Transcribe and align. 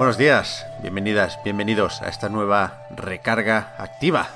Buenos 0.00 0.16
días, 0.16 0.66
bienvenidas, 0.80 1.38
bienvenidos 1.44 2.00
a 2.00 2.08
esta 2.08 2.30
nueva 2.30 2.86
recarga 2.88 3.74
activa. 3.76 4.28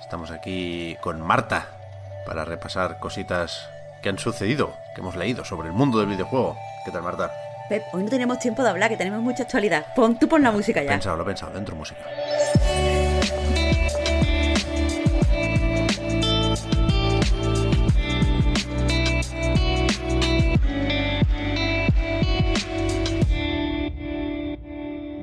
Estamos 0.00 0.30
aquí 0.30 0.96
con 1.02 1.20
Marta 1.20 1.66
para 2.24 2.46
repasar 2.46 2.98
cositas 2.98 3.68
que 4.02 4.08
han 4.08 4.18
sucedido, 4.18 4.72
que 4.94 5.02
hemos 5.02 5.14
leído 5.14 5.44
sobre 5.44 5.68
el 5.68 5.74
mundo 5.74 5.98
del 5.98 6.08
videojuego. 6.08 6.56
¿Qué 6.86 6.92
tal, 6.92 7.02
Marta? 7.02 7.30
Pep, 7.68 7.82
hoy 7.92 8.04
no 8.04 8.08
tenemos 8.08 8.38
tiempo 8.38 8.62
de 8.62 8.70
hablar, 8.70 8.88
que 8.88 8.96
tenemos 8.96 9.20
mucha 9.20 9.42
actualidad. 9.42 9.84
Pon 9.94 10.18
tú 10.18 10.26
pon 10.26 10.42
la 10.42 10.50
música 10.50 10.82
ya. 10.82 10.92
Pensado, 10.92 11.18
lo 11.18 11.24
he 11.24 11.26
pensado, 11.26 11.52
dentro 11.52 11.76
música. 11.76 12.00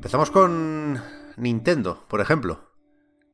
Empezamos 0.10 0.32
con 0.32 1.04
Nintendo, 1.38 2.04
por 2.08 2.20
ejemplo, 2.20 2.74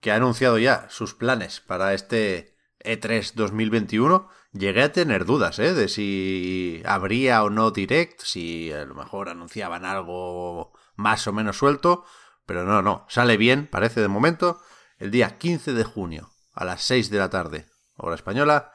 que 0.02 0.12
ha 0.12 0.18
anunciado 0.18 0.58
ya 0.58 0.88
sus 0.90 1.14
planes 1.14 1.62
para 1.62 1.94
este 1.94 2.58
E3 2.84 3.32
2021. 3.34 4.28
Llegué 4.52 4.84
a 4.84 4.92
tener 4.92 5.24
dudas, 5.24 5.58
¿eh? 5.60 5.74
De 5.74 5.88
si 5.88 6.82
habría 6.84 7.46
o 7.46 7.50
no 7.50 7.72
Direct, 7.72 8.20
si 8.24 8.74
a 8.74 8.84
lo 8.84 8.94
mejor 8.94 9.30
anunciaban 9.30 9.86
algo 9.86 10.74
más 10.98 11.26
o 11.28 11.32
menos 11.32 11.60
suelto, 11.60 12.04
pero 12.46 12.66
no, 12.66 12.82
no, 12.82 13.06
sale 13.08 13.38
bien, 13.38 13.68
parece 13.68 14.02
de 14.02 14.10
momento, 14.10 14.60
el 14.98 15.12
día 15.12 15.38
15 15.38 15.72
de 15.72 15.86
junio 15.86 16.32
a 16.52 16.66
las 16.66 16.84
6 16.84 17.10
de 17.10 17.20
la 17.20 17.30
tarde, 17.30 17.68
hora 17.96 18.16
española, 18.16 18.74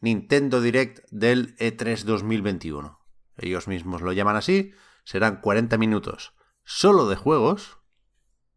Nintendo 0.00 0.60
Direct 0.60 1.08
del 1.12 1.56
E3 1.58 2.02
2021. 2.02 2.98
Ellos 3.36 3.68
mismos 3.68 4.02
lo 4.02 4.10
llaman 4.10 4.34
así, 4.34 4.72
serán 5.04 5.40
40 5.40 5.78
minutos 5.78 6.34
solo 6.68 7.08
de 7.08 7.16
juegos. 7.16 7.78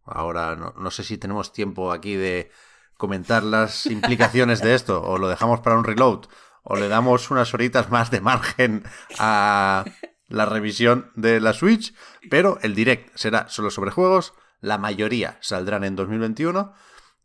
Ahora 0.04 0.58
no, 0.58 0.74
no, 0.78 0.92
sé 0.92 1.06
si 1.06 1.18
tenemos 1.18 1.54
tiempo 1.54 1.94
aquí 1.94 2.16
de 2.16 2.52
comentar 2.98 3.42
las 3.42 3.86
implicaciones 3.88 4.62
de 4.62 4.76
esto, 4.76 5.02
o 5.02 5.18
lo 5.18 5.30
dejamos 5.30 5.62
para 5.62 5.78
un 5.78 5.86
reload, 5.86 6.26
o 6.64 6.76
le 6.76 6.90
damos 6.90 7.32
unas 7.32 7.54
horitas 7.54 7.90
más 7.90 8.12
de 8.12 8.20
margen 8.20 8.84
a 9.18 9.86
la 10.28 10.46
revisión 10.46 11.12
de 11.16 11.40
la 11.40 11.54
Switch, 11.54 11.96
pero 12.30 12.60
el 12.62 12.76
direct 12.76 13.16
será 13.16 13.48
solo 13.48 13.72
sobre 13.72 13.92
juegos, 13.92 14.34
la 14.60 14.78
mayoría 14.78 15.38
saldrán 15.42 15.86
en 15.86 15.96
2021 15.96 16.74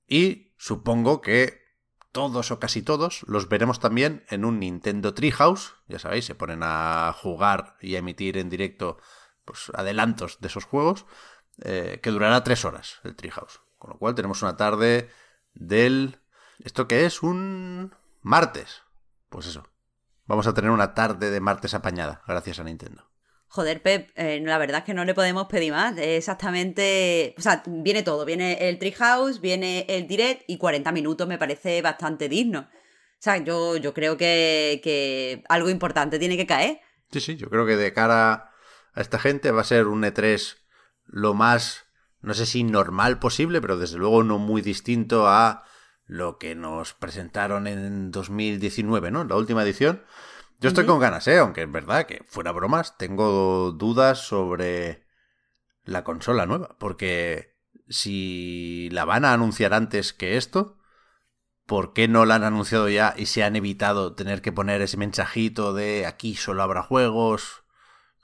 y 0.06 0.54
supongo 0.56 1.20
que 1.20 1.66
todos 2.12 2.50
o 2.50 2.60
casi 2.60 2.82
todos 2.82 3.24
los 3.26 3.48
veremos 3.48 3.80
también 3.80 4.24
en 4.30 4.44
un 4.44 4.60
Nintendo 4.60 5.14
Treehouse, 5.14 5.74
ya 5.88 5.98
sabéis, 5.98 6.24
se 6.24 6.34
ponen 6.34 6.60
a 6.62 7.12
jugar 7.20 7.76
y 7.80 7.96
a 7.96 7.98
emitir 7.98 8.38
en 8.38 8.48
directo 8.48 8.98
pues, 9.46 9.70
adelantos 9.72 10.38
de 10.40 10.48
esos 10.48 10.64
juegos, 10.64 11.06
eh, 11.62 12.00
que 12.02 12.10
durará 12.10 12.44
tres 12.44 12.66
horas 12.66 13.00
el 13.04 13.16
Treehouse. 13.16 13.60
Con 13.78 13.90
lo 13.90 13.98
cual 13.98 14.14
tenemos 14.14 14.42
una 14.42 14.56
tarde 14.56 15.08
del... 15.54 16.18
¿Esto 16.62 16.86
qué 16.88 17.06
es? 17.06 17.22
Un 17.22 17.94
martes. 18.20 18.82
Pues 19.30 19.46
eso. 19.46 19.66
Vamos 20.26 20.46
a 20.46 20.54
tener 20.54 20.70
una 20.70 20.94
tarde 20.94 21.30
de 21.30 21.40
martes 21.40 21.74
apañada, 21.74 22.22
gracias 22.26 22.58
a 22.58 22.64
Nintendo. 22.64 23.08
Joder, 23.48 23.80
Pep, 23.80 24.10
eh, 24.16 24.40
la 24.42 24.58
verdad 24.58 24.78
es 24.78 24.84
que 24.84 24.94
no 24.94 25.04
le 25.04 25.14
podemos 25.14 25.46
pedir 25.46 25.72
más. 25.72 25.96
Exactamente. 25.96 27.34
O 27.38 27.40
sea, 27.40 27.62
viene 27.66 28.02
todo. 28.02 28.24
Viene 28.24 28.68
el 28.68 28.78
Treehouse, 28.78 29.40
viene 29.40 29.86
el 29.88 30.06
Direct 30.08 30.42
y 30.48 30.58
40 30.58 30.90
minutos 30.92 31.28
me 31.28 31.38
parece 31.38 31.80
bastante 31.80 32.28
digno. 32.28 32.68
O 32.68 33.18
sea, 33.18 33.38
yo, 33.38 33.76
yo 33.76 33.94
creo 33.94 34.16
que, 34.16 34.80
que 34.82 35.44
algo 35.48 35.70
importante 35.70 36.18
tiene 36.18 36.36
que 36.36 36.46
caer. 36.46 36.80
Sí, 37.12 37.20
sí, 37.20 37.36
yo 37.36 37.48
creo 37.48 37.64
que 37.64 37.76
de 37.76 37.92
cara 37.92 38.50
a 38.96 39.02
esta 39.02 39.18
gente 39.18 39.52
va 39.52 39.60
a 39.60 39.64
ser 39.64 39.86
un 39.86 40.02
E3 40.02 40.56
lo 41.04 41.34
más, 41.34 41.84
no 42.20 42.34
sé 42.34 42.46
si 42.46 42.64
normal 42.64 43.18
posible, 43.18 43.60
pero 43.60 43.76
desde 43.76 43.98
luego 43.98 44.24
no 44.24 44.38
muy 44.38 44.62
distinto 44.62 45.28
a 45.28 45.64
lo 46.06 46.38
que 46.38 46.54
nos 46.54 46.94
presentaron 46.94 47.66
en 47.66 48.10
2019, 48.10 49.10
¿no? 49.10 49.24
La 49.24 49.36
última 49.36 49.62
edición. 49.62 50.02
Yo 50.60 50.68
estoy 50.68 50.86
con 50.86 50.98
ganas, 50.98 51.28
¿eh? 51.28 51.38
Aunque 51.38 51.62
es 51.62 51.70
verdad 51.70 52.06
que, 52.06 52.24
fuera 52.26 52.52
bromas, 52.52 52.96
tengo 52.96 53.72
dudas 53.72 54.26
sobre 54.26 55.04
la 55.84 56.02
consola 56.02 56.46
nueva. 56.46 56.76
Porque 56.78 57.58
si 57.88 58.88
la 58.92 59.04
van 59.04 59.26
a 59.26 59.34
anunciar 59.34 59.74
antes 59.74 60.14
que 60.14 60.38
esto, 60.38 60.78
¿por 61.66 61.92
qué 61.92 62.08
no 62.08 62.24
la 62.24 62.36
han 62.36 62.44
anunciado 62.44 62.88
ya 62.88 63.12
y 63.14 63.26
se 63.26 63.44
han 63.44 63.56
evitado 63.56 64.14
tener 64.14 64.40
que 64.40 64.52
poner 64.52 64.80
ese 64.80 64.96
mensajito 64.96 65.74
de 65.74 66.06
aquí 66.06 66.34
solo 66.34 66.62
habrá 66.62 66.82
juegos? 66.82 67.65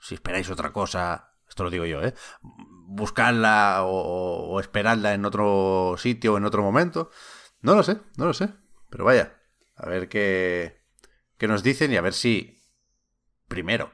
Si 0.03 0.15
esperáis 0.15 0.49
otra 0.49 0.73
cosa, 0.73 1.33
esto 1.47 1.63
lo 1.63 1.69
digo 1.69 1.85
yo, 1.85 2.01
¿eh? 2.03 2.13
Buscarla 2.41 3.83
o, 3.83 4.49
o 4.49 4.59
esperarla 4.59 5.13
en 5.13 5.23
otro 5.23 5.95
sitio 5.97 6.33
o 6.33 6.37
en 6.37 6.45
otro 6.45 6.61
momento. 6.61 7.09
No 7.61 7.73
lo 7.75 7.83
sé, 7.83 7.99
no 8.17 8.25
lo 8.25 8.33
sé. 8.33 8.49
Pero 8.89 9.05
vaya, 9.05 9.41
a 9.75 9.87
ver 9.87 10.09
qué, 10.09 10.83
qué 11.37 11.47
nos 11.47 11.63
dicen 11.63 11.91
y 11.93 11.95
a 11.97 12.01
ver 12.01 12.13
si, 12.13 12.61
primero, 13.47 13.91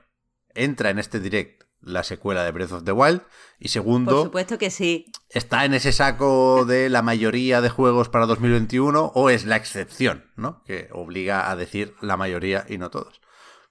entra 0.56 0.89
en 0.89 0.97
este 1.00 1.19
direct 1.19 1.63
la 1.81 2.03
secuela 2.03 2.44
de 2.44 2.51
Breath 2.51 2.71
of 2.73 2.83
the 2.83 2.91
Wild 2.91 3.21
y 3.59 3.69
segundo, 3.69 4.12
Por 4.15 4.23
supuesto 4.25 4.57
que 4.57 4.69
sí. 4.69 5.05
está 5.29 5.63
en 5.63 5.73
ese 5.73 5.94
saco 5.94 6.65
de 6.65 6.89
la 6.89 7.01
mayoría 7.01 7.62
de 7.62 7.69
juegos 7.69 8.09
para 8.09 8.25
2021 8.25 9.12
o 9.15 9.29
es 9.29 9.45
la 9.45 9.55
excepción, 9.55 10.29
¿no? 10.35 10.63
Que 10.65 10.89
obliga 10.91 11.50
a 11.50 11.55
decir 11.55 11.95
la 12.01 12.17
mayoría 12.17 12.65
y 12.67 12.77
no 12.79 12.89
todos. 12.89 13.21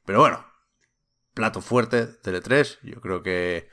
Pero 0.06 0.20
bueno, 0.20 0.46
plato 1.38 1.60
fuerte 1.60 2.06
Tele 2.06 2.40
3, 2.40 2.80
yo 2.82 3.00
creo 3.00 3.22
que 3.22 3.68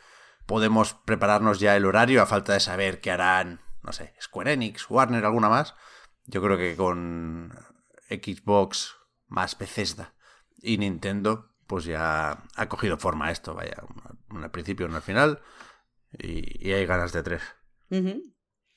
podemos 0.45 0.93
prepararnos 0.93 1.59
ya 1.59 1.75
el 1.75 1.85
horario 1.85 2.21
a 2.21 2.27
falta 2.27 2.53
de 2.53 2.59
saber 2.59 3.01
qué 3.01 3.09
harán, 3.09 3.59
no 3.81 3.91
sé, 3.91 4.13
Square 4.21 4.53
Enix, 4.53 4.87
Warner, 4.87 5.25
alguna 5.25 5.49
más. 5.49 5.73
Yo 6.25 6.43
creo 6.43 6.59
que 6.59 6.75
con 6.75 7.51
Xbox 8.07 8.95
más 9.25 9.57
Bethesda 9.57 10.13
y 10.61 10.77
Nintendo, 10.77 11.55
pues 11.65 11.85
ya 11.85 12.43
ha 12.55 12.69
cogido 12.69 12.99
forma 12.99 13.31
esto, 13.31 13.55
vaya, 13.55 13.77
un 14.29 14.43
al 14.43 14.51
principio, 14.51 14.85
uno 14.85 14.97
al 14.97 15.01
final, 15.01 15.41
y, 16.11 16.69
y, 16.69 16.71
hay 16.71 16.85
ganas 16.85 17.13
de 17.13 17.23
tres. 17.23 17.41
Uh 17.89 17.95
-huh. 17.95 18.21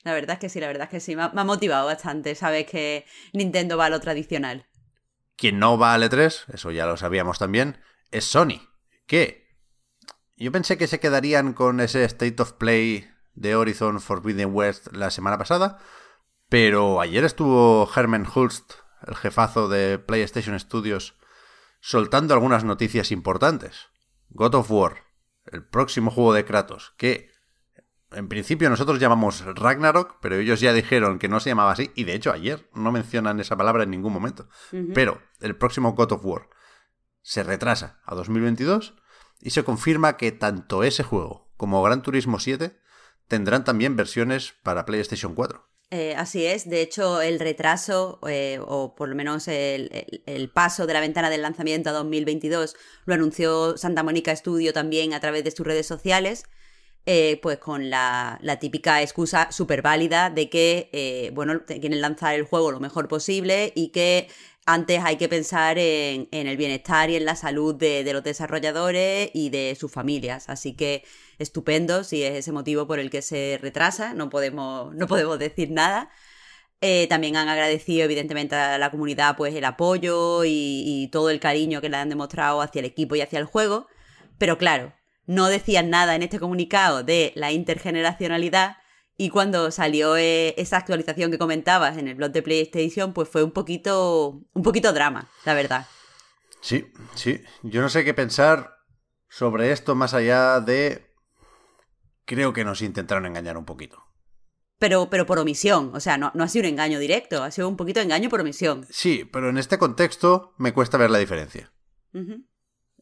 La 0.01 0.13
verdad 0.13 0.33
es 0.33 0.39
que 0.39 0.49
sí, 0.49 0.59
la 0.59 0.67
verdad 0.67 0.85
es 0.85 0.89
que 0.89 0.99
sí. 0.99 1.15
Me 1.15 1.23
ha, 1.23 1.29
me 1.29 1.41
ha 1.41 1.43
motivado 1.43 1.85
bastante. 1.85 2.33
Sabes 2.33 2.65
que 2.65 3.05
Nintendo 3.33 3.77
va 3.77 3.85
a 3.85 3.89
lo 3.89 3.99
tradicional. 3.99 4.65
Quien 5.35 5.59
no 5.59 5.77
va 5.77 5.93
al 5.93 6.03
E3, 6.03 6.53
eso 6.53 6.71
ya 6.71 6.87
lo 6.87 6.97
sabíamos 6.97 7.37
también, 7.37 7.77
es 8.11 8.25
Sony. 8.25 8.68
¿Qué? 9.09 9.57
Yo 10.37 10.51
pensé 10.51 10.77
que 10.77 10.85
se 10.85 10.99
quedarían 10.99 11.53
con 11.53 11.79
ese 11.79 12.03
State 12.03 12.39
of 12.43 12.53
Play 12.53 13.09
de 13.33 13.55
Horizon 13.55 14.01
Forbidden 14.01 14.53
West 14.53 14.93
la 14.93 15.09
semana 15.09 15.39
pasada, 15.39 15.79
pero 16.47 17.01
ayer 17.01 17.23
estuvo 17.23 17.89
Herman 17.91 18.27
Hulst, 18.31 18.73
el 19.07 19.15
jefazo 19.15 19.67
de 19.67 19.97
PlayStation 19.97 20.59
Studios, 20.59 21.17
soltando 21.79 22.35
algunas 22.35 22.63
noticias 22.63 23.11
importantes. 23.11 23.87
God 24.29 24.53
of 24.53 24.69
War, 24.69 24.97
el 25.47 25.65
próximo 25.65 26.11
juego 26.11 26.33
de 26.33 26.45
Kratos, 26.45 26.93
que 26.95 27.31
en 28.11 28.29
principio 28.29 28.69
nosotros 28.69 28.99
llamamos 28.99 29.43
Ragnarok, 29.43 30.19
pero 30.21 30.35
ellos 30.35 30.59
ya 30.59 30.71
dijeron 30.71 31.17
que 31.17 31.29
no 31.29 31.39
se 31.39 31.49
llamaba 31.49 31.71
así, 31.71 31.89
y 31.95 32.03
de 32.03 32.13
hecho 32.13 32.31
ayer 32.31 32.69
no 32.75 32.91
mencionan 32.91 33.39
esa 33.39 33.57
palabra 33.57 33.85
en 33.85 33.89
ningún 33.89 34.13
momento. 34.13 34.49
Pero 34.93 35.19
el 35.39 35.55
próximo 35.55 35.93
God 35.93 36.11
of 36.11 36.25
War 36.25 36.49
se 37.21 37.43
retrasa 37.43 37.99
a 38.05 38.15
2022 38.15 38.95
y 39.41 39.51
se 39.51 39.63
confirma 39.63 40.17
que 40.17 40.31
tanto 40.31 40.83
ese 40.83 41.03
juego 41.03 41.49
como 41.57 41.83
Gran 41.83 42.01
Turismo 42.01 42.39
7 42.39 42.79
tendrán 43.27 43.63
también 43.63 43.95
versiones 43.95 44.53
para 44.63 44.85
PlayStation 44.85 45.35
4. 45.35 45.69
Eh, 45.91 46.13
así 46.15 46.45
es, 46.45 46.69
de 46.69 46.81
hecho 46.81 47.19
el 47.19 47.39
retraso 47.39 48.19
eh, 48.27 48.59
o 48.61 48.93
por 48.93 49.09
lo 49.09 49.15
menos 49.15 49.47
el, 49.47 50.51
paso 50.53 50.85
de 50.85 50.93
la 50.93 50.99
ventana 50.99 51.31
del 51.31 51.41
lanzamiento 51.41 51.89
a 51.89 51.93
2022 51.93 52.75
lo 53.05 53.15
anunció 53.15 53.75
Santa 53.75 54.03
Mónica 54.03 54.35
Studio 54.35 54.71
también 54.71 55.15
a 55.15 55.19
través 55.19 55.43
de 55.43 55.49
sus 55.49 55.65
redes 55.65 55.87
sociales, 55.87 56.43
eh, 57.07 57.39
pues 57.41 57.57
con 57.57 57.89
la, 57.89 58.37
la 58.43 58.59
típica 58.59 59.01
excusa 59.01 59.51
súper 59.51 59.81
válida 59.81 60.29
de 60.29 60.47
que, 60.47 61.31
bueno, 61.33 61.65
quieren 61.65 62.01
lanzar 62.01 62.35
el 62.35 62.43
juego 62.43 62.71
lo 62.71 62.79
mejor 62.79 63.07
posible 63.07 63.73
y 63.75 63.89
que 63.89 64.27
antes 64.73 65.01
hay 65.03 65.17
que 65.17 65.27
pensar 65.27 65.77
en, 65.79 66.27
el 66.31 66.57
bienestar 66.57 67.09
y 67.09 67.15
en 67.15 67.25
la 67.25 67.35
salud 67.35 67.75
de, 67.75 68.07
los 68.13 68.23
desarrolladores 68.23 69.31
y 69.33 69.49
de 69.49 69.75
sus 69.79 69.91
familias. 69.91 70.47
Así 70.47 70.73
que 70.75 71.03
estupendo 71.39 72.03
si 72.03 72.23
es 72.23 72.35
ese 72.35 72.51
motivo 72.51 72.85
por 72.87 72.99
el 72.99 73.09
que 73.09 73.21
se 73.23 73.57
retrasa, 73.61 74.13
no 74.13 74.29
podemos, 74.29 74.93
no 74.93 75.07
podemos 75.07 75.39
decir 75.39 75.71
nada. 75.71 76.11
Eh, 76.81 77.07
también 77.09 77.35
han 77.35 77.49
agradecido 77.49 78.05
evidentemente 78.05 78.55
a 78.55 78.77
la 78.77 78.91
comunidad 78.91 79.35
pues 79.35 79.53
el 79.55 79.65
apoyo 79.65 80.43
y 80.45 81.09
todo 81.11 81.29
el 81.29 81.39
cariño 81.39 81.81
que 81.81 81.89
le 81.89 81.97
han 81.97 82.09
demostrado 82.09 82.61
hacia 82.61 82.79
el 82.79 82.85
equipo 82.85 83.15
y 83.15 83.21
hacia 83.21 83.39
el 83.39 83.45
juego. 83.45 83.87
Pero 84.37 84.57
claro, 84.57 84.93
no 85.25 85.47
decían 85.47 85.89
nada 85.89 86.15
en 86.15 86.23
este 86.23 86.39
comunicado 86.39 87.03
de 87.03 87.33
la 87.35 87.51
intergeneracionalidad 87.51 88.77
y 89.21 89.31
cuando 89.31 89.69
salió 89.69 90.15
eh, 90.15 90.55
esa 90.57 90.77
actualización 90.77 91.29
que 91.29 91.37
comentabas 91.37 91.97
en 91.97 92.07
el 92.07 92.15
blog 92.15 92.31
de 92.31 92.41
PlayStation, 92.41 93.11
pues 93.11 93.27
fue 93.27 93.43
un 93.43 93.51
poquito, 93.51 94.45
un 94.53 94.63
poquito 94.63 94.93
drama, 94.93 95.29
la 95.43 95.53
verdad. 95.55 95.87
Sí, 96.61 96.89
sí. 97.15 97.43
Yo 97.61 97.81
no 97.81 97.89
sé 97.89 98.05
qué 98.05 98.13
pensar 98.13 98.77
sobre 99.27 99.73
esto 99.73 99.93
más 99.93 100.13
allá 100.13 100.61
de... 100.61 101.13
Creo 102.23 102.53
que 102.53 102.63
nos 102.63 102.81
intentaron 102.81 103.25
engañar 103.25 103.57
un 103.57 103.65
poquito. 103.65 104.05
Pero, 104.77 105.09
pero 105.09 105.25
por 105.25 105.37
omisión, 105.37 105.91
o 105.93 105.99
sea, 105.99 106.17
no, 106.17 106.31
no 106.33 106.45
ha 106.45 106.47
sido 106.47 106.63
un 106.63 106.69
engaño 106.71 106.97
directo, 106.97 107.43
ha 107.43 107.51
sido 107.51 107.67
un 107.67 107.75
poquito 107.75 107.99
de 107.99 108.05
engaño 108.05 108.29
por 108.29 108.39
omisión. 108.39 108.87
Sí, 108.89 109.29
pero 109.29 109.49
en 109.49 109.57
este 109.57 109.77
contexto 109.77 110.53
me 110.57 110.71
cuesta 110.71 110.97
ver 110.97 111.11
la 111.11 111.17
diferencia. 111.17 111.73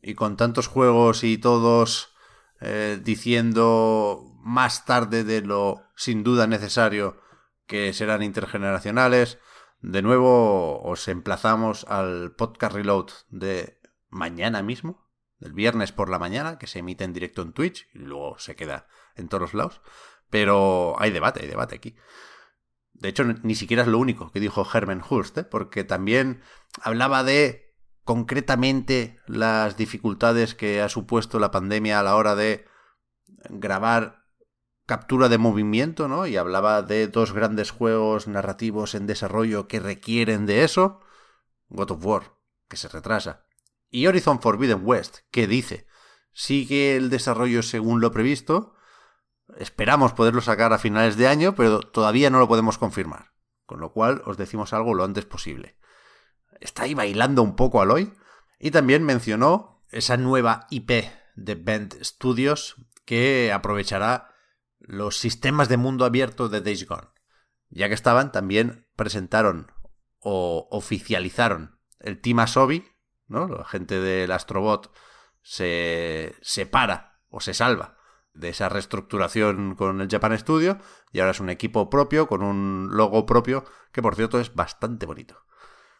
Y 0.01 0.15
con 0.15 0.35
tantos 0.35 0.65
juegos 0.65 1.23
y 1.23 1.37
todos 1.37 2.15
eh, 2.59 2.99
diciendo 3.03 4.33
más 4.41 4.85
tarde 4.85 5.23
de 5.23 5.41
lo 5.41 5.86
sin 5.97 6.23
duda 6.23 6.47
necesario 6.47 7.19
que 7.65 7.91
serán 7.91 8.21
intergeneracionales, 8.21 9.39
de 9.81 10.01
nuevo 10.03 10.81
os 10.83 11.07
emplazamos 11.07 11.85
al 11.85 12.33
podcast 12.35 12.75
reload 12.75 13.09
de 13.29 13.81
mañana 14.09 14.61
mismo, 14.61 15.09
del 15.39 15.53
viernes 15.53 15.91
por 15.91 16.09
la 16.09 16.19
mañana, 16.19 16.59
que 16.59 16.67
se 16.67 16.79
emite 16.79 17.03
en 17.03 17.13
directo 17.13 17.41
en 17.41 17.51
Twitch 17.51 17.89
y 17.93 17.99
luego 17.99 18.37
se 18.37 18.55
queda 18.55 18.87
en 19.15 19.27
todos 19.27 19.55
lados. 19.55 19.81
Pero 20.29 20.95
hay 20.99 21.11
debate, 21.11 21.41
hay 21.41 21.47
debate 21.47 21.75
aquí. 21.75 21.95
De 22.93 23.09
hecho, 23.09 23.23
ni 23.23 23.55
siquiera 23.55 23.81
es 23.81 23.87
lo 23.87 23.97
único 23.97 24.31
que 24.31 24.39
dijo 24.39 24.67
Herman 24.71 25.03
Hulst, 25.07 25.37
¿eh? 25.39 25.43
porque 25.43 25.83
también 25.83 26.41
hablaba 26.81 27.23
de 27.23 27.75
concretamente 28.03 29.19
las 29.25 29.77
dificultades 29.77 30.53
que 30.53 30.81
ha 30.81 30.89
supuesto 30.89 31.39
la 31.39 31.51
pandemia 31.51 31.99
a 31.99 32.03
la 32.03 32.15
hora 32.15 32.35
de 32.35 32.65
grabar 33.49 34.26
captura 34.87 35.27
de 35.27 35.37
movimiento, 35.37 36.07
¿no? 36.07 36.25
Y 36.25 36.37
hablaba 36.37 36.81
de 36.81 37.07
dos 37.07 37.33
grandes 37.33 37.71
juegos 37.71 38.27
narrativos 38.27 38.95
en 38.95 39.05
desarrollo 39.05 39.67
que 39.67 39.81
requieren 39.81 40.45
de 40.45 40.63
eso. 40.63 41.01
God 41.67 41.91
of 41.91 42.05
War, 42.05 42.33
que 42.69 42.77
se 42.77 42.87
retrasa. 42.87 43.45
Y 43.89 44.07
Horizon 44.07 44.41
Forbidden 44.41 44.81
West, 44.83 45.19
que 45.29 45.45
dice, 45.45 45.87
sigue 46.31 46.95
el 46.95 47.09
desarrollo 47.09 47.63
según 47.63 47.99
lo 47.99 48.11
previsto. 48.11 48.75
Esperamos 49.57 50.13
poderlo 50.13 50.39
sacar 50.39 50.71
a 50.71 50.79
finales 50.79 51.17
de 51.17 51.27
año, 51.27 51.53
pero 51.53 51.81
todavía 51.81 52.29
no 52.29 52.39
lo 52.39 52.47
podemos 52.47 52.77
confirmar. 52.77 53.33
Con 53.65 53.81
lo 53.81 53.91
cual 53.91 54.21
os 54.25 54.37
decimos 54.37 54.71
algo 54.71 54.93
lo 54.93 55.03
antes 55.03 55.25
posible. 55.25 55.77
Está 56.61 56.83
ahí 56.83 56.93
bailando 56.93 57.43
un 57.43 57.57
poco 57.57 57.81
Aloy. 57.81 58.13
Y 58.57 58.71
también 58.71 59.03
mencionó 59.03 59.83
esa 59.89 60.15
nueva 60.15 60.65
IP 60.69 60.91
de 61.35 61.55
Bend 61.55 62.01
Studios 62.01 62.75
que 63.03 63.51
aprovechará 63.51 64.36
los 64.79 65.17
sistemas 65.17 65.69
de 65.69 65.77
mundo 65.77 66.05
abierto 66.05 66.49
de 66.49 66.61
Days 66.61 66.87
Gone. 66.87 67.07
Ya 67.69 67.87
que 67.87 67.93
estaban, 67.93 68.31
también 68.31 68.87
presentaron 68.95 69.71
o 70.19 70.67
oficializaron 70.71 71.79
el 71.99 72.21
Team 72.21 72.39
Asobi, 72.39 72.85
¿no? 73.27 73.47
La 73.47 73.65
gente 73.65 73.99
del 73.99 74.31
Astrobot 74.31 74.91
se 75.41 76.35
separa 76.41 77.21
o 77.29 77.39
se 77.41 77.53
salva 77.53 77.97
de 78.33 78.49
esa 78.49 78.69
reestructuración 78.69 79.75
con 79.75 79.99
el 79.99 80.09
Japan 80.09 80.37
Studio 80.37 80.77
y 81.11 81.19
ahora 81.19 81.31
es 81.31 81.39
un 81.39 81.49
equipo 81.49 81.89
propio 81.89 82.27
con 82.27 82.43
un 82.43 82.89
logo 82.91 83.25
propio 83.25 83.65
que 83.91 84.01
por 84.01 84.15
cierto 84.15 84.39
es 84.39 84.53
bastante 84.53 85.05
bonito. 85.05 85.46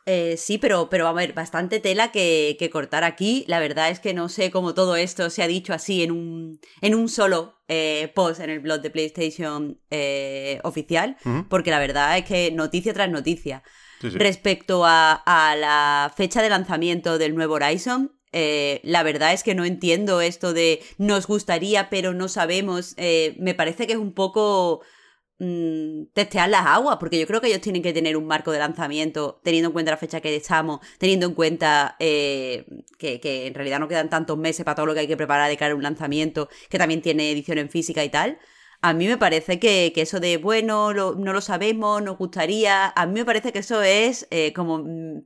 Eh, 0.10 0.38
sí, 0.38 0.58
pero, 0.58 0.90
pero 0.90 1.06
a 1.06 1.12
ver, 1.12 1.34
bastante 1.34 1.82
tela 1.82 2.14
que, 2.14 2.56
que 2.58 2.70
cortar 2.70 3.04
aquí. 3.04 3.44
La 3.48 3.60
verdad 3.60 3.90
es 3.90 4.00
que 4.00 4.14
no 4.14 4.30
sé 4.30 4.52
cómo 4.52 4.74
todo 4.74 4.96
esto 4.96 5.30
se 5.30 5.44
ha 5.44 5.48
dicho 5.48 5.74
así 5.74 6.02
en 6.02 6.12
un, 6.12 6.62
en 6.80 6.96
un 6.96 7.10
solo 7.10 7.60
eh, 7.68 8.10
post 8.16 8.40
en 8.40 8.50
el 8.50 8.62
blog 8.62 8.80
de 8.80 8.90
PlayStation 8.90 9.82
eh, 9.92 10.62
oficial, 10.64 11.18
porque 11.50 11.72
la 11.72 11.80
verdad 11.80 12.18
es 12.18 12.24
que 12.24 12.52
noticia 12.54 12.94
tras 12.94 13.10
noticia. 13.10 13.64
Sí, 14.00 14.12
sí. 14.12 14.18
Respecto 14.18 14.86
a, 14.86 15.12
a 15.26 15.58
la 15.58 16.14
fecha 16.16 16.42
de 16.42 16.50
lanzamiento 16.50 17.18
del 17.18 17.36
nuevo 17.36 17.56
Horizon, 17.56 18.18
eh, 18.32 18.80
la 18.84 19.04
verdad 19.04 19.34
es 19.34 19.44
que 19.44 19.56
no 19.56 19.66
entiendo 19.66 20.22
esto 20.22 20.54
de 20.54 20.82
nos 20.98 21.28
gustaría 21.28 21.90
pero 21.90 22.14
no 22.14 22.30
sabemos. 22.30 22.96
Me 22.98 23.56
parece 23.56 23.88
que 23.88 23.94
es 23.94 24.00
un 24.00 24.14
poco 24.14 24.84
mm, 25.40 26.06
testear 26.14 26.50
las 26.50 26.66
aguas, 26.66 26.98
porque 27.00 27.20
yo 27.20 27.28
creo 27.28 27.42
que 27.42 27.48
ellos 27.48 27.62
tienen 27.62 27.82
que 27.84 27.94
tener 27.94 28.18
un 28.18 28.26
marco 28.28 28.52
de 28.52 28.60
lanzamiento, 28.60 29.40
teniendo 29.44 29.68
en 29.70 29.74
cuenta 29.74 29.92
la 29.92 29.98
fecha 29.98 30.22
que 30.22 30.36
estamos, 30.36 30.80
teniendo 30.98 31.26
en 31.28 31.34
cuenta 31.34 31.96
eh, 32.00 32.66
que, 32.98 33.20
que 33.20 33.48
en 33.48 33.54
realidad 33.54 33.80
no 33.80 33.88
quedan 33.88 34.10
tantos 34.10 34.38
meses 34.38 34.64
para 34.66 34.76
todo 34.76 34.88
lo 34.88 34.94
que 34.94 35.02
hay 35.02 35.08
que 35.08 35.18
preparar 35.18 35.50
de 35.50 35.58
cara 35.58 35.74
a 35.74 35.76
un 35.76 35.84
lanzamiento, 35.84 36.50
que 36.70 36.78
también 36.78 37.02
tiene 37.02 37.32
edición 37.32 37.58
en 37.60 37.70
física 37.70 38.04
y 38.04 38.10
tal. 38.10 38.40
A 38.82 38.94
mí 38.94 39.08
me 39.08 39.18
parece 39.18 39.60
que, 39.60 39.92
que 39.94 40.02
eso 40.02 40.20
de, 40.20 40.38
bueno, 40.38 40.94
lo- 40.94 41.16
no 41.16 41.34
lo 41.34 41.42
sabemos, 41.42 42.02
nos 42.04 42.18
gustaría, 42.18 42.88
a 42.96 43.06
mí 43.08 43.14
me 43.14 43.26
parece 43.26 43.52
que 43.52 43.60
eso 43.60 43.82
es 43.82 44.28
eh, 44.32 44.54
como... 44.54 44.80
mm, 44.80 45.22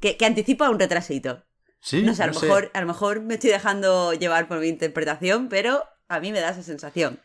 que, 0.00 0.16
que 0.16 0.26
anticipa 0.26 0.70
un 0.70 0.78
retrasito. 0.78 1.44
Sí, 1.80 2.02
no 2.02 2.14
sé, 2.14 2.24
a 2.24 2.26
lo, 2.26 2.32
no 2.34 2.40
mejor, 2.40 2.70
a 2.74 2.80
lo 2.80 2.86
mejor 2.86 3.20
me 3.22 3.34
estoy 3.34 3.50
dejando 3.50 4.12
llevar 4.12 4.48
por 4.48 4.58
mi 4.60 4.68
interpretación, 4.68 5.48
pero 5.48 5.84
a 6.08 6.20
mí 6.20 6.32
me 6.32 6.40
da 6.40 6.50
esa 6.50 6.62
sensación. 6.62 7.20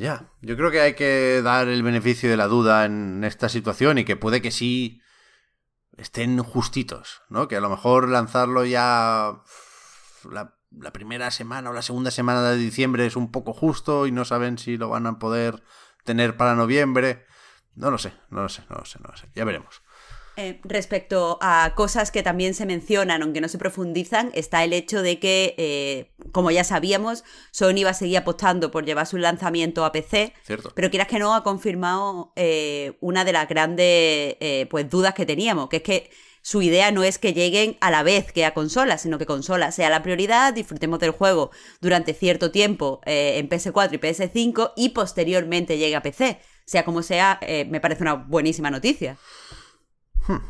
Ya, 0.00 0.32
yo 0.40 0.56
creo 0.56 0.70
que 0.70 0.80
hay 0.80 0.94
que 0.94 1.42
dar 1.44 1.68
el 1.68 1.82
beneficio 1.82 2.30
de 2.30 2.38
la 2.38 2.46
duda 2.48 2.86
en 2.86 3.22
esta 3.22 3.50
situación 3.50 3.98
y 3.98 4.06
que 4.06 4.16
puede 4.16 4.40
que 4.40 4.50
sí 4.50 5.02
estén 5.98 6.42
justitos, 6.42 7.20
¿no? 7.28 7.48
Que 7.48 7.56
a 7.56 7.60
lo 7.60 7.68
mejor 7.68 8.08
lanzarlo 8.08 8.64
ya 8.64 9.42
la, 10.30 10.54
primera 10.94 11.30
semana 11.30 11.68
o 11.68 11.74
la 11.74 11.82
segunda 11.82 12.10
semana 12.10 12.42
de 12.44 12.56
diciembre 12.56 13.04
es 13.04 13.14
un 13.14 13.30
poco 13.30 13.52
justo 13.52 14.06
y 14.06 14.10
no 14.10 14.24
saben 14.24 14.56
si 14.56 14.78
lo 14.78 14.88
van 14.88 15.06
a 15.06 15.18
poder 15.18 15.62
tener 16.04 16.38
para 16.38 16.54
noviembre. 16.54 17.26
No 17.74 17.90
lo 17.90 17.98
sé, 17.98 18.14
no 18.30 18.40
lo 18.40 18.48
sé, 18.48 18.62
no 18.70 18.76
lo 18.76 18.86
sé, 18.86 19.00
no 19.00 19.10
lo 19.10 19.18
sé. 19.18 19.28
Ya 19.34 19.44
veremos. 19.44 19.82
Eh, 20.36 20.60
respecto 20.64 21.38
a 21.42 21.74
cosas 21.74 22.10
que 22.10 22.22
también 22.22 22.54
se 22.54 22.64
mencionan, 22.64 23.22
aunque 23.22 23.40
no 23.40 23.48
se 23.48 23.58
profundizan, 23.58 24.30
está 24.32 24.64
el 24.64 24.72
hecho 24.72 25.02
de 25.02 25.18
que, 25.18 25.54
eh, 25.58 26.12
como 26.32 26.50
ya 26.50 26.64
sabíamos, 26.64 27.24
Sony 27.50 27.84
va 27.84 27.90
a 27.90 27.94
seguir 27.94 28.18
apostando 28.18 28.70
por 28.70 28.86
llevar 28.86 29.06
su 29.06 29.18
lanzamiento 29.18 29.84
a 29.84 29.92
PC, 29.92 30.32
Cierto. 30.44 30.72
pero 30.74 30.88
quieras 30.88 31.08
que 31.08 31.18
no, 31.18 31.34
ha 31.34 31.42
confirmado 31.42 32.32
eh, 32.36 32.96
una 33.00 33.24
de 33.24 33.32
las 33.32 33.48
grandes 33.48 33.84
eh, 34.40 34.66
pues, 34.70 34.88
dudas 34.88 35.14
que 35.14 35.26
teníamos, 35.26 35.68
que 35.68 35.78
es 35.78 35.82
que 35.82 36.10
su 36.42 36.62
idea 36.62 36.90
no 36.90 37.02
es 37.02 37.18
que 37.18 37.34
lleguen 37.34 37.76
a 37.80 37.90
la 37.90 38.02
vez 38.02 38.32
que 38.32 38.46
a 38.46 38.54
consolas, 38.54 39.02
sino 39.02 39.18
que 39.18 39.26
consola 39.26 39.72
sea 39.72 39.90
la 39.90 40.02
prioridad, 40.02 40.54
disfrutemos 40.54 41.00
del 41.00 41.10
juego 41.10 41.50
durante 41.82 42.14
cierto 42.14 42.50
tiempo 42.50 43.02
en 43.04 43.46
PS4 43.50 43.92
y 43.92 43.98
PS5 43.98 44.72
y 44.74 44.88
posteriormente 44.90 45.76
llegue 45.76 45.96
a 45.96 46.02
PC. 46.02 46.40
sea 46.64 46.86
como 46.86 47.02
sea, 47.02 47.40
me 47.68 47.78
parece 47.82 48.04
una 48.04 48.14
buenísima 48.14 48.70
noticia. 48.70 49.18
Hmm. 50.30 50.42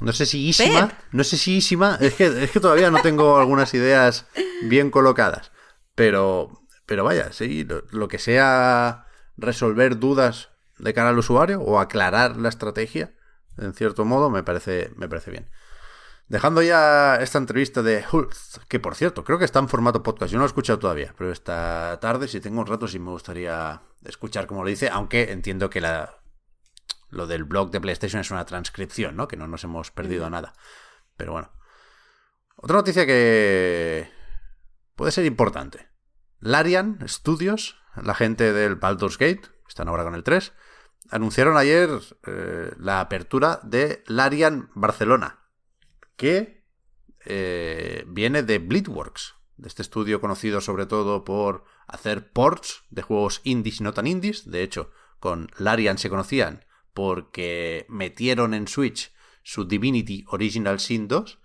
No 0.00 0.12
sé 0.12 0.26
si 0.26 0.46
ísima, 0.46 0.92
no 1.10 1.24
sé 1.24 1.36
si 1.36 1.56
ísima, 1.56 1.98
es 2.00 2.14
que, 2.14 2.26
es 2.26 2.50
que 2.52 2.60
todavía 2.60 2.90
no 2.90 3.02
tengo 3.02 3.38
algunas 3.38 3.74
ideas 3.74 4.26
bien 4.62 4.92
colocadas, 4.92 5.50
pero, 5.96 6.62
pero 6.86 7.02
vaya, 7.02 7.32
sí, 7.32 7.66
lo, 7.90 8.06
que 8.06 8.20
sea 8.20 9.06
resolver 9.36 9.98
dudas 9.98 10.50
de 10.78 10.94
cara 10.94 11.08
al 11.08 11.18
usuario 11.18 11.60
o 11.62 11.80
aclarar 11.80 12.36
la 12.36 12.48
estrategia, 12.48 13.12
en 13.56 13.74
cierto 13.74 14.04
modo, 14.04 14.30
me 14.30 14.44
parece, 14.44 14.92
me 14.94 15.08
parece 15.08 15.32
bien. 15.32 15.50
Dejando 16.28 16.62
ya 16.62 17.16
esta 17.16 17.38
entrevista 17.38 17.82
de 17.82 18.04
Hulk, 18.08 18.32
que 18.68 18.78
por 18.78 18.94
cierto, 18.94 19.24
creo 19.24 19.40
que 19.40 19.46
está 19.46 19.58
en 19.58 19.68
formato 19.68 20.04
podcast, 20.04 20.30
yo 20.30 20.36
no 20.36 20.42
lo 20.42 20.46
he 20.46 20.52
escuchado 20.52 20.78
todavía, 20.78 21.12
pero 21.18 21.32
esta 21.32 21.98
tarde, 22.00 22.28
si 22.28 22.40
tengo 22.40 22.60
un 22.60 22.66
rato, 22.66 22.86
sí 22.86 23.00
me 23.00 23.10
gustaría 23.10 23.82
escuchar 24.04 24.46
como 24.46 24.62
lo 24.62 24.68
dice, 24.68 24.90
aunque 24.90 25.32
entiendo 25.32 25.70
que 25.70 25.80
la, 25.80 26.17
lo 27.10 27.26
del 27.26 27.44
blog 27.44 27.70
de 27.70 27.80
PlayStation 27.80 28.20
es 28.20 28.30
una 28.30 28.44
transcripción, 28.44 29.16
¿no? 29.16 29.28
Que 29.28 29.36
no 29.36 29.48
nos 29.48 29.64
hemos 29.64 29.90
perdido 29.90 30.28
nada. 30.30 30.54
Pero 31.16 31.32
bueno. 31.32 31.52
Otra 32.56 32.76
noticia 32.76 33.06
que 33.06 34.10
puede 34.96 35.12
ser 35.12 35.24
importante. 35.24 35.88
Larian 36.40 36.98
Studios, 37.08 37.80
la 38.02 38.14
gente 38.14 38.52
del 38.52 38.76
Baldur's 38.76 39.18
Gate, 39.18 39.42
están 39.68 39.88
ahora 39.88 40.04
con 40.04 40.14
el 40.14 40.24
3, 40.24 40.52
anunciaron 41.10 41.56
ayer 41.56 41.90
eh, 42.26 42.72
la 42.78 43.00
apertura 43.00 43.60
de 43.62 44.02
Larian 44.06 44.70
Barcelona, 44.74 45.40
que 46.16 46.64
eh, 47.24 48.04
viene 48.08 48.42
de 48.42 48.58
Bleedworks, 48.58 49.34
de 49.56 49.68
este 49.68 49.82
estudio 49.82 50.20
conocido 50.20 50.60
sobre 50.60 50.86
todo 50.86 51.24
por 51.24 51.64
hacer 51.86 52.32
ports 52.32 52.84
de 52.90 53.02
juegos 53.02 53.40
indies 53.44 53.80
y 53.80 53.84
no 53.84 53.92
tan 53.92 54.06
indies. 54.06 54.50
De 54.50 54.62
hecho, 54.62 54.90
con 55.18 55.48
Larian 55.58 55.98
se 55.98 56.10
conocían 56.10 56.64
porque 56.98 57.86
metieron 57.88 58.54
en 58.54 58.66
Switch 58.66 59.12
su 59.44 59.68
Divinity 59.68 60.24
Original 60.30 60.80
Sin 60.80 61.06
2. 61.06 61.38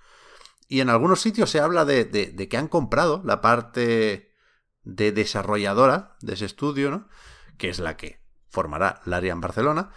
Y 0.67 0.79
en 0.79 0.89
algunos 0.89 1.21
sitios 1.21 1.51
se 1.51 1.59
habla 1.59 1.85
de, 1.85 2.47
que 2.49 2.57
han 2.57 2.67
comprado 2.67 3.21
la 3.23 3.39
parte 3.39 4.31
de 4.81 5.11
desarrolladora 5.11 6.17
de 6.21 6.33
ese 6.33 6.45
estudio, 6.45 6.89
¿no? 6.89 7.07
Que 7.59 7.69
es 7.69 7.77
la 7.77 7.97
que 7.97 8.19
formará 8.49 9.03
Larian 9.05 9.41
Barcelona. 9.41 9.91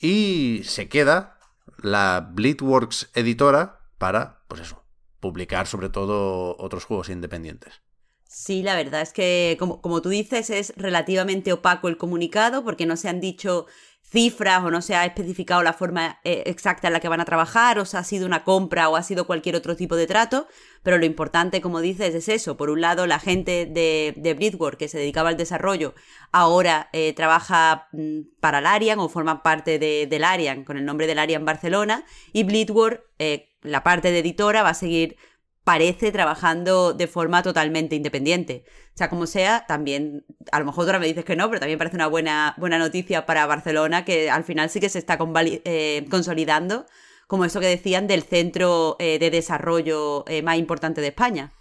Y 0.00 0.62
se 0.64 0.88
queda 0.88 1.38
la 1.78 2.32
Bleedworks 2.32 3.12
editora 3.14 3.86
para, 3.98 4.42
pues 4.48 4.62
eso, 4.62 4.84
publicar 5.20 5.68
sobre 5.68 5.90
todo 5.90 6.56
otros 6.58 6.86
juegos 6.86 7.08
independientes. 7.08 7.82
Sí, 8.26 8.64
la 8.64 8.74
verdad 8.74 9.02
es 9.02 9.12
que, 9.12 9.56
como, 9.60 9.80
como, 9.80 10.02
tú 10.02 10.08
dices, 10.08 10.50
es 10.50 10.72
relativamente 10.76 11.52
opaco 11.52 11.86
el 11.86 11.98
comunicado 11.98 12.64
porque 12.64 12.86
no 12.86 12.96
se 12.96 13.10
han 13.10 13.20
dicho 13.20 13.66
cifras 14.12 14.62
o 14.62 14.70
no 14.70 14.82
se 14.82 14.94
ha 14.94 15.06
especificado 15.06 15.62
la 15.62 15.72
forma 15.72 16.20
eh, 16.22 16.42
exacta 16.46 16.86
en 16.86 16.92
la 16.92 17.00
que 17.00 17.08
van 17.08 17.22
a 17.22 17.24
trabajar 17.24 17.78
o 17.78 17.86
si 17.86 17.96
ha 17.96 18.04
sido 18.04 18.26
una 18.26 18.44
compra 18.44 18.90
o 18.90 18.96
ha 18.96 19.02
sido 19.02 19.26
cualquier 19.26 19.56
otro 19.56 19.74
tipo 19.74 19.96
de 19.96 20.06
trato, 20.06 20.46
pero 20.82 20.98
lo 20.98 21.06
importante, 21.06 21.62
como 21.62 21.80
dices, 21.80 22.14
es 22.14 22.28
eso. 22.28 22.58
Por 22.58 22.68
un 22.68 22.82
lado, 22.82 23.06
la 23.06 23.18
gente 23.18 23.64
de, 23.64 24.12
de 24.16 24.76
que 24.78 24.88
se 24.88 24.98
dedicaba 24.98 25.30
al 25.30 25.38
desarrollo 25.38 25.94
ahora 26.30 26.90
eh, 26.92 27.14
trabaja 27.14 27.88
mm, 27.92 28.20
para 28.38 28.60
Larian 28.60 28.98
o 28.98 29.08
forma 29.08 29.42
parte 29.42 29.78
de, 29.78 30.06
del 30.06 30.20
Larian 30.20 30.64
con 30.64 30.76
el 30.76 30.84
nombre 30.84 31.06
del 31.06 31.16
Larian 31.16 31.46
Barcelona 31.46 32.04
y 32.34 32.44
Bleedwork, 32.44 33.04
eh, 33.18 33.54
la 33.62 33.82
parte 33.82 34.10
de 34.10 34.18
editora, 34.18 34.62
va 34.62 34.70
a 34.70 34.74
seguir 34.74 35.16
parece 35.64 36.10
trabajando 36.10 36.92
de 36.92 37.06
forma 37.06 37.42
totalmente 37.42 37.94
independiente. 37.94 38.64
O 38.94 38.98
sea, 38.98 39.08
como 39.08 39.26
sea, 39.26 39.64
también, 39.66 40.24
a 40.50 40.58
lo 40.58 40.66
mejor 40.66 40.86
ahora 40.86 40.98
me 40.98 41.06
dices 41.06 41.24
que 41.24 41.36
no, 41.36 41.48
pero 41.48 41.60
también 41.60 41.78
parece 41.78 41.96
una 41.96 42.08
buena, 42.08 42.54
buena 42.58 42.78
noticia 42.78 43.26
para 43.26 43.46
Barcelona, 43.46 44.04
que 44.04 44.30
al 44.30 44.44
final 44.44 44.70
sí 44.70 44.80
que 44.80 44.88
se 44.88 44.98
está 44.98 45.18
eh, 45.20 46.06
consolidando, 46.10 46.86
como 47.26 47.44
eso 47.44 47.60
que 47.60 47.66
decían, 47.66 48.06
del 48.06 48.22
centro 48.22 48.96
eh, 48.98 49.18
de 49.18 49.30
desarrollo 49.30 50.24
eh, 50.26 50.42
más 50.42 50.58
importante 50.58 51.00
de 51.00 51.08
España. 51.08 51.52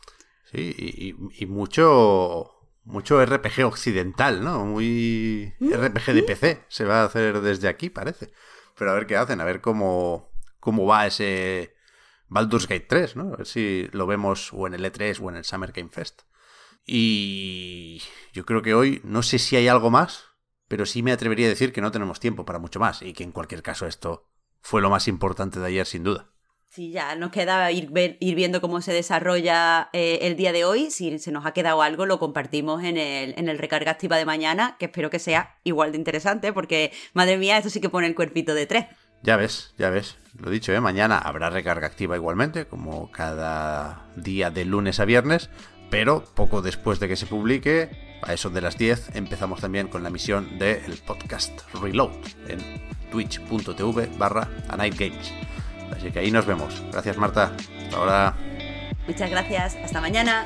Sí, 0.51 1.15
y, 1.37 1.45
mucho, 1.45 2.51
mucho 2.83 3.23
RPG 3.23 3.63
occidental, 3.65 4.43
¿no? 4.43 4.65
Muy 4.65 5.53
RPG 5.61 6.13
de 6.13 6.23
PC 6.23 6.61
se 6.67 6.83
va 6.83 7.01
a 7.01 7.05
hacer 7.05 7.39
desde 7.39 7.69
aquí, 7.69 7.89
parece. 7.89 8.33
Pero 8.77 8.91
a 8.91 8.95
ver 8.95 9.05
qué 9.05 9.15
hacen, 9.15 9.39
a 9.39 9.45
ver 9.45 9.61
cómo, 9.61 10.29
cómo 10.59 10.85
va 10.85 11.07
ese 11.07 11.73
Baldur's 12.31 12.65
Gate 12.65 12.85
3, 12.87 13.17
¿no? 13.17 13.33
A 13.33 13.37
ver 13.37 13.45
si 13.45 13.89
lo 13.91 14.07
vemos 14.07 14.53
o 14.53 14.65
en 14.65 14.73
el 14.73 14.85
E3 14.85 15.19
o 15.21 15.29
en 15.29 15.35
el 15.35 15.43
Summer 15.43 15.73
Game 15.73 15.89
Fest. 15.89 16.21
Y 16.85 18.01
yo 18.31 18.45
creo 18.45 18.61
que 18.61 18.73
hoy 18.73 19.01
no 19.03 19.21
sé 19.21 19.37
si 19.37 19.57
hay 19.57 19.67
algo 19.67 19.91
más, 19.91 20.27
pero 20.69 20.85
sí 20.85 21.03
me 21.03 21.11
atrevería 21.11 21.47
a 21.47 21.49
decir 21.49 21.73
que 21.73 21.81
no 21.81 21.91
tenemos 21.91 22.21
tiempo 22.21 22.45
para 22.45 22.57
mucho 22.57 22.79
más 22.79 23.01
y 23.01 23.11
que 23.11 23.25
en 23.25 23.33
cualquier 23.33 23.61
caso 23.61 23.85
esto 23.85 24.29
fue 24.61 24.81
lo 24.81 24.89
más 24.89 25.09
importante 25.09 25.59
de 25.59 25.67
ayer 25.67 25.85
sin 25.85 26.05
duda. 26.05 26.31
Sí, 26.69 26.91
ya 26.91 27.15
nos 27.17 27.31
queda 27.31 27.69
ir, 27.69 27.89
viendo 27.91 28.61
cómo 28.61 28.79
se 28.79 28.93
desarrolla 28.93 29.89
eh, 29.91 30.19
el 30.21 30.37
día 30.37 30.53
de 30.53 30.63
hoy. 30.63 30.89
Si 30.89 31.19
se 31.19 31.33
nos 31.33 31.45
ha 31.45 31.51
quedado 31.51 31.81
algo, 31.81 32.05
lo 32.05 32.17
compartimos 32.17 32.81
en 32.85 32.97
el, 32.97 33.33
en 33.37 33.49
el 33.49 33.57
recarga 33.57 33.91
activa 33.91 34.15
de 34.15 34.23
mañana, 34.23 34.77
que 34.79 34.85
espero 34.85 35.09
que 35.09 35.19
sea 35.19 35.59
igual 35.65 35.91
de 35.91 35.97
interesante, 35.97 36.53
porque 36.53 36.93
madre 37.13 37.35
mía, 37.35 37.57
esto 37.57 37.69
sí 37.69 37.81
que 37.81 37.89
pone 37.89 38.07
el 38.07 38.15
cuerpito 38.15 38.53
de 38.53 38.67
tres. 38.67 38.85
Ya 39.23 39.37
ves, 39.37 39.73
ya 39.77 39.89
ves. 39.89 40.17
Lo 40.39 40.49
dicho, 40.49 40.71
¿eh? 40.73 40.81
mañana 40.81 41.17
habrá 41.17 41.49
recarga 41.49 41.87
activa 41.87 42.15
igualmente, 42.15 42.65
como 42.65 43.11
cada 43.11 44.05
día 44.15 44.49
de 44.49 44.65
lunes 44.65 44.99
a 44.99 45.05
viernes, 45.05 45.49
pero 45.89 46.23
poco 46.23 46.61
después 46.61 46.99
de 46.99 47.07
que 47.07 47.15
se 47.15 47.27
publique, 47.27 47.89
a 48.23 48.33
eso 48.33 48.49
de 48.49 48.61
las 48.61 48.77
10, 48.77 49.15
empezamos 49.15 49.61
también 49.61 49.87
con 49.87 50.03
la 50.03 50.09
misión 50.09 50.57
del 50.57 50.97
podcast 51.05 51.51
Reload 51.81 52.11
en 52.47 52.59
twitch.tv 53.11 54.09
barra 54.17 54.47
Games. 54.69 55.33
Así 55.95 56.11
que 56.11 56.19
ahí 56.19 56.31
nos 56.31 56.45
vemos. 56.45 56.81
Gracias 56.91 57.17
Marta. 57.17 57.51
Hasta 57.83 57.97
ahora. 57.97 58.35
Muchas 59.07 59.29
gracias. 59.29 59.75
Hasta 59.83 59.99
mañana. 59.99 60.45